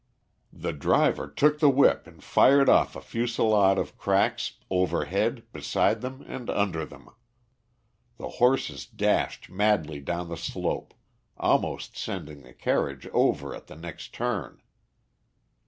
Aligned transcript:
The 0.51 0.73
driver 0.73 1.27
took 1.27 1.59
the 1.59 1.69
whip 1.69 2.07
and 2.07 2.23
fired 2.23 2.67
off 2.69 2.95
a 2.95 3.01
fusilade 3.01 3.77
of 3.77 3.99
cracks 3.99 4.53
overhead, 4.71 5.43
beside 5.53 6.01
them, 6.01 6.23
and 6.27 6.49
under 6.49 6.85
them. 6.87 7.09
The 8.17 8.27
horses 8.41 8.87
dashed 8.87 9.51
madly 9.51 9.99
down 9.99 10.27
the 10.29 10.37
slope, 10.37 10.95
almost 11.37 11.95
sending 11.95 12.41
the 12.41 12.53
carriage 12.55 13.05
over 13.13 13.53
at 13.53 13.67
the 13.67 13.75
next 13.75 14.11
turn. 14.11 14.63